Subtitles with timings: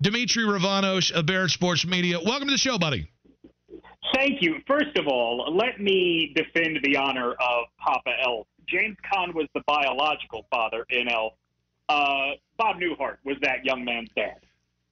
[0.00, 2.18] Demetri Ravanos of Barrett Sports Media.
[2.24, 3.10] Welcome to the show, buddy.
[4.14, 4.56] Thank you.
[4.66, 8.46] First of all, let me defend the honor of Papa Elf.
[8.66, 11.32] James Caan was the biological father in Elf.
[11.88, 14.36] Uh, Bob Newhart was that young man's dad.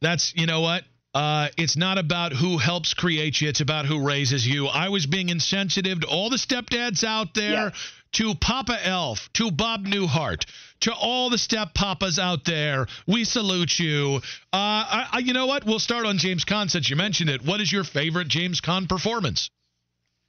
[0.00, 0.84] That's, you know what?
[1.12, 4.66] Uh, it's not about who helps create you, it's about who raises you.
[4.66, 7.92] I was being insensitive to all the stepdads out there, yes.
[8.12, 10.44] To Papa Elf, to Bob Newhart,
[10.80, 12.86] to all the step papas out there.
[13.06, 14.20] We salute you.
[14.52, 15.64] Uh, I, I, you know what?
[15.64, 17.44] We'll start on James Caan since you mentioned it.
[17.44, 19.50] What is your favorite James Caan performance?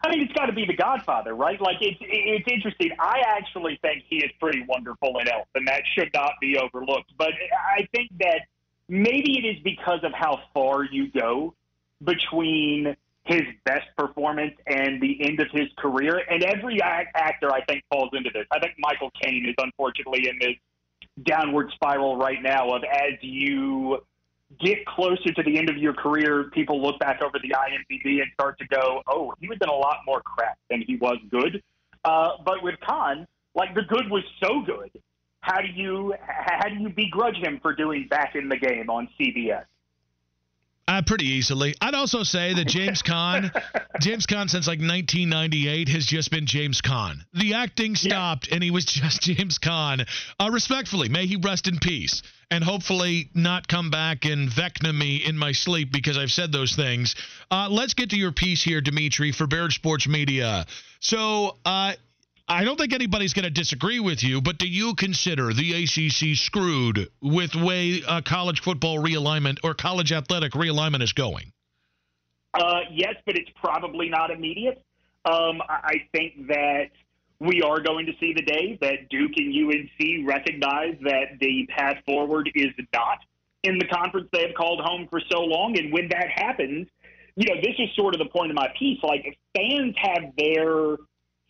[0.03, 1.61] I mean, it's got to be The Godfather, right?
[1.61, 2.89] Like, it's it's interesting.
[2.99, 7.13] I actually think he is pretty wonderful in Elf, and that should not be overlooked.
[7.17, 7.33] But
[7.77, 8.41] I think that
[8.89, 11.53] maybe it is because of how far you go
[12.03, 16.22] between his best performance and the end of his career.
[16.30, 18.45] And every act- actor, I think, falls into this.
[18.52, 20.55] I think Michael Caine is unfortunately in this
[21.23, 24.00] downward spiral right now of as you
[24.59, 28.31] get closer to the end of your career, people look back over the IMDb and
[28.33, 31.61] start to go, oh, he was in a lot more crap than he was good.
[32.03, 34.91] Uh, but with Caan, like the good was so good
[35.41, 39.09] how do you how do you begrudge him for doing back in the game on
[39.19, 39.66] CBS?
[40.92, 41.73] Uh, pretty easily.
[41.80, 43.50] I'd also say that James Caan,
[44.02, 47.20] James Caan since like 1998 has just been James Caan.
[47.34, 48.56] The acting stopped yeah.
[48.56, 50.06] and he was just James Caan.
[50.38, 55.23] Uh, respectfully, may he rest in peace and hopefully not come back and vecna me
[55.25, 57.16] in my sleep because I've said those things.
[57.50, 60.66] Uh, let's get to your piece here, Demetri, for Barrett Sports Media.
[61.00, 61.94] So, uh,
[62.51, 66.38] I don't think anybody's going to disagree with you, but do you consider the ACC
[66.38, 71.53] screwed with way uh, college football realignment or college athletic realignment is going?
[72.53, 74.84] Uh, yes, but it's probably not immediate.
[75.23, 76.89] Um, I think that
[77.39, 82.03] we are going to see the day that Duke and UNC recognize that the path
[82.06, 83.19] forward is not
[83.63, 85.78] in the conference they have called home for so long.
[85.78, 86.88] And when that happens,
[87.38, 89.00] you know, this is sort of the point of my piece.
[89.03, 90.97] Like, fans have their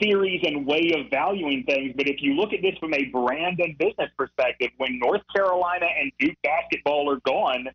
[0.01, 1.93] theories and way of valuing things.
[1.95, 5.85] But if you look at this from a brand and business perspective, when North Carolina
[5.99, 7.67] and Duke basketball are gone,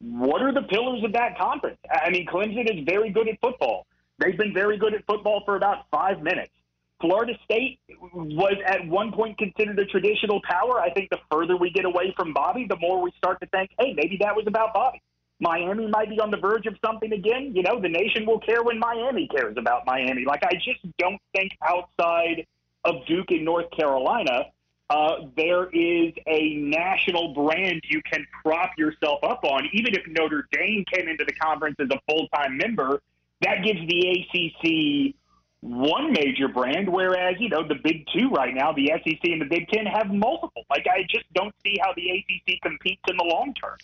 [0.00, 1.78] what are the pillars of that conference?
[1.90, 3.86] I mean, Clemson is very good at football.
[4.18, 6.52] They've been very good at football for about five minutes.
[7.00, 7.80] Florida State
[8.12, 10.80] was at one point considered a traditional power.
[10.80, 13.70] I think the further we get away from Bobby, the more we start to think,
[13.78, 15.00] hey, maybe that was about Bobby.
[15.40, 17.52] Miami might be on the verge of something again.
[17.54, 20.24] You know, the nation will care when Miami cares about Miami.
[20.26, 22.46] Like, I just don't think outside
[22.84, 24.46] of Duke in North Carolina,
[24.90, 29.68] uh, there is a national brand you can prop yourself up on.
[29.72, 33.00] Even if Notre Dame came into the conference as a full time member,
[33.40, 35.14] that gives the ACC
[35.60, 39.46] one major brand, whereas, you know, the Big Two right now, the SEC and the
[39.46, 40.64] Big Ten have multiple.
[40.70, 43.76] Like, I just don't see how the ACC competes in the long term.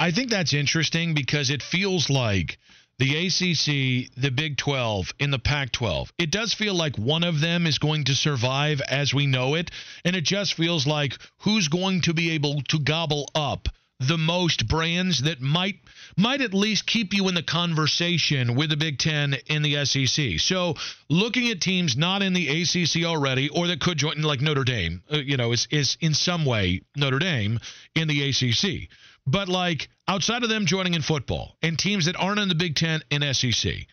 [0.00, 2.58] I think that's interesting because it feels like
[2.98, 6.10] the ACC, the Big 12, and the Pac 12.
[6.16, 9.70] It does feel like one of them is going to survive as we know it.
[10.06, 13.68] And it just feels like who's going to be able to gobble up
[13.98, 15.76] the most brands that might
[16.16, 20.38] might at least keep you in the conversation with the Big Ten and the SEC.
[20.38, 20.76] So
[21.10, 25.02] looking at teams not in the ACC already or that could join, like Notre Dame,
[25.12, 27.60] uh, you know, is is in some way Notre Dame
[27.94, 28.88] in the ACC.
[29.30, 32.74] But like outside of them joining in football and teams that aren't in the Big
[32.74, 33.86] Ten and SEC,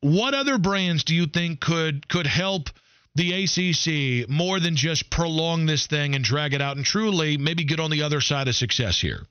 [0.00, 2.68] what other brands do you think could could help
[3.14, 7.64] the ACC more than just prolong this thing and drag it out and truly maybe
[7.64, 9.26] get on the other side of success here?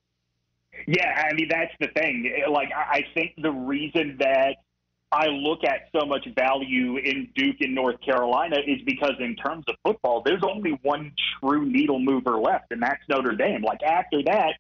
[0.87, 2.43] Yeah, I mean that's the thing.
[2.49, 4.55] Like I think the reason that
[5.11, 9.65] I look at so much value in Duke and North Carolina is because in terms
[9.67, 13.61] of football, there's only one true needle mover left, and that's Notre Dame.
[13.61, 14.53] Like after that,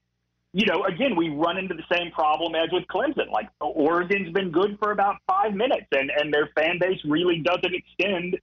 [0.53, 3.31] you know, again, we run into the same problem as with Clemson.
[3.31, 7.73] Like Oregon's been good for about five minutes, and and their fan base really doesn't
[7.73, 8.37] extend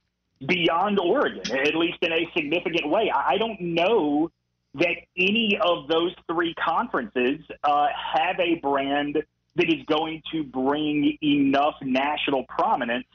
[0.46, 3.12] beyond Oregon, at least in a significant way.
[3.14, 4.30] I don't know
[4.74, 9.22] that any of those three conferences uh, have a brand
[9.56, 13.06] that is going to bring enough national prominence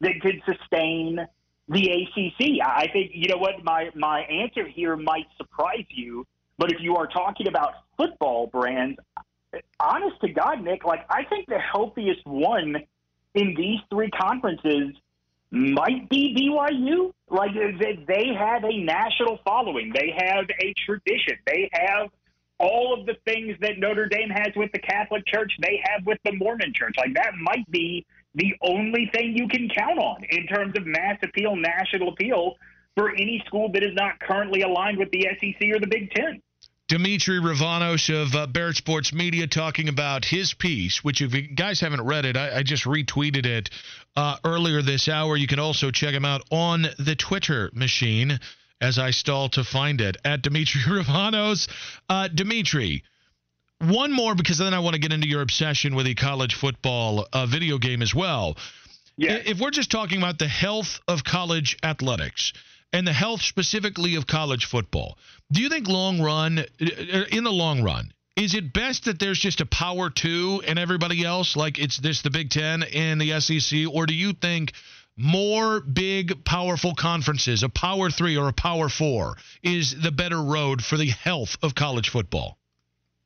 [0.00, 1.18] that could sustain
[1.68, 2.64] the ACC.
[2.64, 6.26] I think you know what my my answer here might surprise you
[6.58, 8.98] but if you are talking about football brands,
[9.80, 12.76] honest to God, Nick, like I think the healthiest one
[13.34, 14.94] in these three conferences
[15.50, 17.12] might be BYU.
[17.30, 22.08] Like they have a national following, they have a tradition, they have
[22.58, 26.18] all of the things that Notre Dame has with the Catholic Church, they have with
[26.24, 26.94] the Mormon Church.
[26.98, 28.04] Like that might be
[28.34, 32.56] the only thing you can count on in terms of mass appeal, national appeal
[32.96, 36.42] for any school that is not currently aligned with the SEC or the Big Ten.
[36.88, 41.80] Demetri Ravanos of uh, Barrett Sports Media talking about his piece, which if you guys
[41.80, 43.68] haven't read it, I, I just retweeted it
[44.16, 45.36] uh, earlier this hour.
[45.36, 48.40] You can also check him out on the Twitter machine
[48.80, 51.68] as I stall to find it at Demetri Ravanos.
[52.08, 53.04] Uh, Demetri,
[53.82, 57.26] one more because then I want to get into your obsession with the college football
[57.34, 58.56] uh, video game as well.
[59.18, 59.38] Yeah.
[59.44, 62.54] If we're just talking about the health of college athletics–
[62.92, 65.18] and the health specifically of college football.
[65.52, 66.64] Do you think long run, uh,
[67.30, 71.24] in the long run, is it best that there's just a power two and everybody
[71.24, 74.72] else like it's this the Big Ten and the SEC, or do you think
[75.16, 80.84] more big powerful conferences, a power three or a power four, is the better road
[80.84, 82.56] for the health of college football?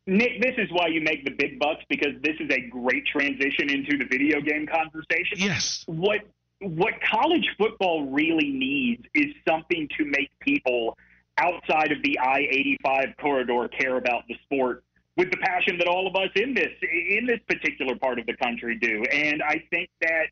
[0.06, 3.70] Nick, this is why you make the big bucks because this is a great transition
[3.70, 5.36] into the video game conversation.
[5.36, 5.84] Yes.
[5.86, 6.22] What
[6.62, 10.96] what college football really needs is something to make people
[11.38, 14.84] outside of the I 85 corridor care about the sport
[15.16, 18.36] with the passion that all of us in this in this particular part of the
[18.36, 19.04] country do.
[19.12, 20.26] And I think that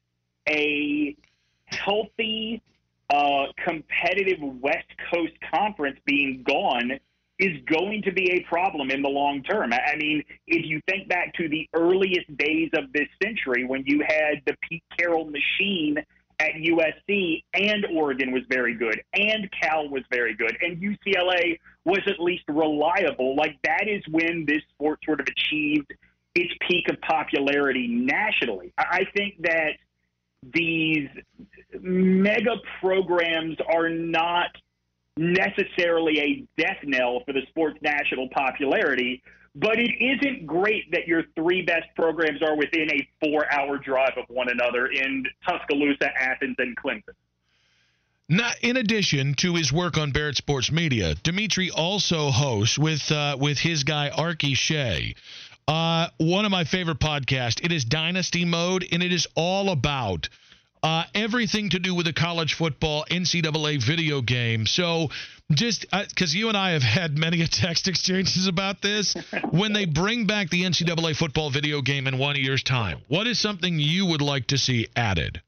[0.49, 1.17] a
[1.67, 2.62] healthy,
[3.11, 6.99] uh, competitive West Coast conference being gone
[7.38, 9.73] is going to be a problem in the long term.
[9.73, 14.05] I mean, if you think back to the earliest days of this century when you
[14.06, 15.97] had the Pete Carroll machine
[16.40, 22.00] at USC, and Oregon was very good, and Cal was very good, and UCLA was
[22.06, 23.37] at least reliable.
[23.37, 25.92] Like that is when this sport sort of achieved
[26.34, 28.72] its peak of popularity nationally.
[28.78, 29.72] I think that
[30.54, 31.08] these
[31.78, 34.48] mega programs are not
[35.19, 39.22] necessarily a death knell for the sport's national popularity,
[39.55, 44.12] but it isn't great that your three best programs are within a four hour drive
[44.17, 47.14] of one another in Tuscaloosa, Athens, and Clemson.
[48.29, 53.37] Now, in addition to his work on Barrett Sports Media, Demetri also hosts with uh,
[53.41, 55.17] with his guy Arky Shea.
[55.67, 57.64] Uh, one of my favorite podcasts.
[57.64, 60.29] It is Dynasty Mode, and it is all about
[60.82, 64.67] uh, everything to do with the college football NCAA video game.
[64.67, 65.09] So
[65.50, 69.15] just because uh, you and I have had many text exchanges about this,
[69.50, 73.38] when they bring back the NCAA football video game in one year's time, what is
[73.38, 75.41] something you would like to see added?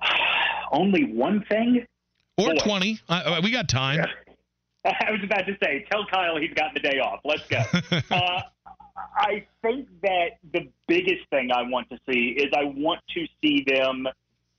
[0.72, 1.86] Only one thing?
[2.38, 2.60] Or Boy.
[2.64, 3.00] 20.
[3.08, 4.00] Uh, we got time.
[4.84, 7.20] I was about to say, tell Kyle he's got the day off.
[7.24, 7.60] Let's go.
[8.96, 13.64] I think that the biggest thing I want to see is I want to see
[13.66, 14.06] them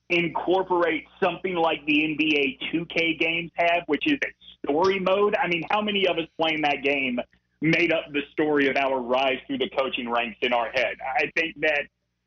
[0.09, 5.35] incorporate something like the NBA 2K games have, which is a story mode.
[5.41, 7.19] I mean, how many of us playing that game
[7.61, 10.95] made up the story of our rise through the coaching ranks in our head?
[11.17, 11.81] I think that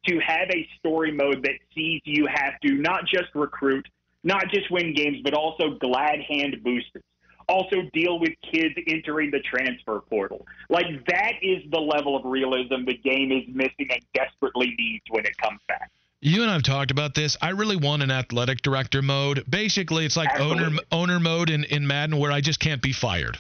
[0.09, 3.87] to have a story mode that sees you have to not just recruit,
[4.25, 7.03] not just win games, but also glad hand boosters
[7.51, 10.47] also deal with kids entering the transfer portal.
[10.69, 15.27] Like that is the level of realism the game is missing and desperately needs when
[15.27, 15.91] it comes back.
[16.23, 17.37] You and I've talked about this.
[17.41, 19.45] I really want an athletic director mode.
[19.49, 23.39] Basically, it's like owner owner mode in, in Madden where I just can't be fired.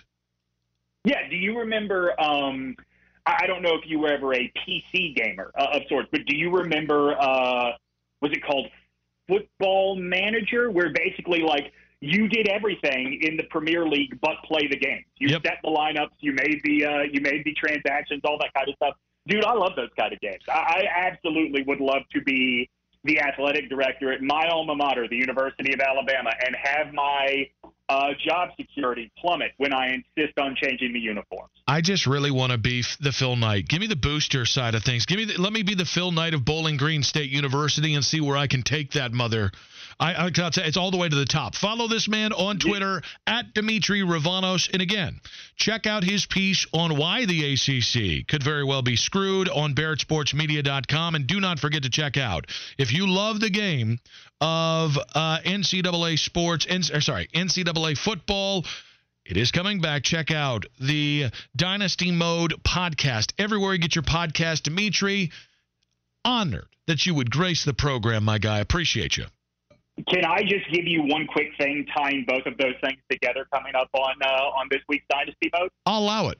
[1.04, 1.28] Yeah.
[1.28, 2.18] Do you remember?
[2.20, 2.76] Um,
[3.26, 6.36] I don't know if you were ever a PC gamer uh, of sorts, but do
[6.36, 7.14] you remember?
[7.20, 7.72] Uh,
[8.22, 8.68] was it called
[9.28, 14.76] Football Manager, where basically like you did everything in the Premier League but play the
[14.76, 15.04] game.
[15.18, 15.42] You yep.
[15.44, 18.74] set the lineups, you made the uh, you made the transactions, all that kind of
[18.76, 18.94] stuff.
[19.26, 20.42] Dude, I love those kind of games.
[20.48, 22.68] I, I absolutely would love to be
[23.04, 27.48] the athletic director at my alma mater, the University of Alabama, and have my
[27.88, 31.52] uh, job security plummet when I insist on changing the uniforms.
[31.70, 33.68] I just really want to be the Phil Knight.
[33.68, 35.06] Give me the booster side of things.
[35.06, 38.04] Give me the, let me be the Phil Knight of Bowling Green State University and
[38.04, 39.52] see where I can take that mother
[40.00, 41.54] I, I it's all the way to the top.
[41.54, 44.70] Follow this man on Twitter at Demetri Ravanos.
[44.72, 45.20] And again,
[45.56, 51.14] check out his piece on why the ACC could very well be screwed on BarrettSportsMedia.com.
[51.14, 52.46] And do not forget to check out
[52.78, 53.98] if you love the game
[54.40, 58.64] of uh, NCAA sports, N- sorry, NCAA football.
[59.30, 60.02] It is coming back.
[60.02, 63.32] Check out the Dynasty Mode podcast.
[63.38, 65.30] Everywhere you get your podcast, Demetri,
[66.24, 68.58] honored that you would grace the program, my guy.
[68.58, 69.26] Appreciate you.
[70.08, 73.74] Can I just give you one quick thing tying both of those things together coming
[73.76, 75.70] up on uh, on this week's Dynasty Mode?
[75.86, 76.38] I'll allow it.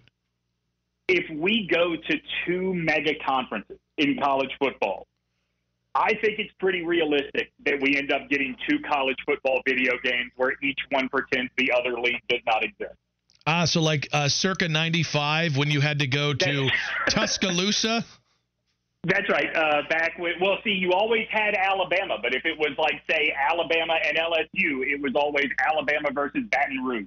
[1.07, 5.07] if we go to two mega conferences in college football,
[5.95, 10.31] I think it's pretty realistic that we end up getting two college football video games
[10.37, 12.95] where each one pretends the other league does not exist.
[13.47, 16.71] Ah, so like uh, circa 95 when you had to go to
[17.09, 18.05] Tuscaloosa?
[19.05, 19.49] That's right.
[19.57, 23.35] Uh, back when, well, see, you always had Alabama, but if it was like, say,
[23.51, 27.07] Alabama and LSU, it was always Alabama versus Baton Rouge.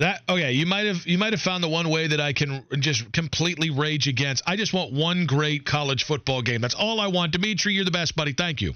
[0.00, 2.64] That okay, you might have you might have found the one way that I can
[2.78, 4.42] just completely rage against.
[4.46, 6.62] I just want one great college football game.
[6.62, 7.32] That's all I want.
[7.32, 8.32] Demetri, you're the best, buddy.
[8.32, 8.72] Thank you.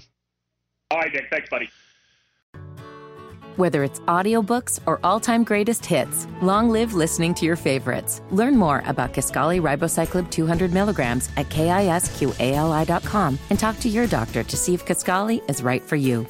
[0.91, 1.25] All right, Dick.
[1.31, 1.67] Thanks, buddy.
[3.55, 8.21] Whether it's audiobooks or all-time greatest hits, long live listening to your favorites.
[8.29, 14.57] Learn more about Kisqali Ribociclib 200 milligrams at kisqali.com and talk to your doctor to
[14.57, 16.27] see if Kisqali is right for you.